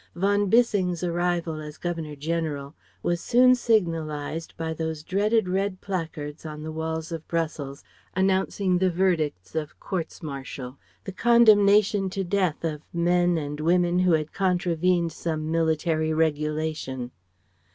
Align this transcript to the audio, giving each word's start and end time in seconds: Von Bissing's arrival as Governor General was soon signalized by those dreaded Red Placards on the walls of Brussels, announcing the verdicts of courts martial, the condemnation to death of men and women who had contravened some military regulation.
Von 0.15 0.49
Bissing's 0.49 1.03
arrival 1.03 1.61
as 1.61 1.77
Governor 1.77 2.15
General 2.15 2.73
was 3.03 3.21
soon 3.21 3.53
signalized 3.53 4.57
by 4.57 4.73
those 4.73 5.03
dreaded 5.03 5.47
Red 5.47 5.79
Placards 5.79 6.43
on 6.43 6.63
the 6.63 6.71
walls 6.71 7.11
of 7.11 7.27
Brussels, 7.27 7.83
announcing 8.15 8.79
the 8.79 8.89
verdicts 8.89 9.53
of 9.53 9.79
courts 9.79 10.23
martial, 10.23 10.79
the 11.03 11.11
condemnation 11.11 12.09
to 12.09 12.23
death 12.23 12.63
of 12.63 12.81
men 12.91 13.37
and 13.37 13.59
women 13.59 13.99
who 13.99 14.13
had 14.13 14.33
contravened 14.33 15.11
some 15.11 15.51
military 15.51 16.11
regulation. 16.11 17.11